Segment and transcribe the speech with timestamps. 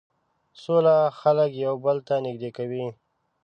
[0.63, 2.85] سوله خلک یو بل ته نژدې کوي.